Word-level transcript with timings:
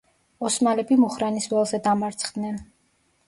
ოსმალები 0.47 0.95
მუხრანის 1.01 1.47
ველზე 1.51 1.79
დამარცხდნენ. 1.89 2.57